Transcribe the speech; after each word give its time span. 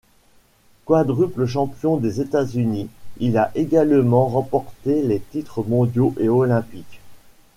Quadruple 0.85 1.45
champion 1.45 1.97
des 1.97 2.21
États-Unis, 2.21 2.89
il 3.19 3.37
a 3.37 3.51
également 3.53 4.25
remporté 4.25 5.03
les 5.03 5.19
titres 5.19 5.61
mondiaux 5.61 6.15
et 6.19 6.27
olympiques. 6.27 7.01